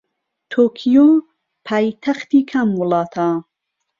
[0.51, 1.05] تۆکیۆ
[1.65, 3.27] پایتەختی کام وڵاتە؟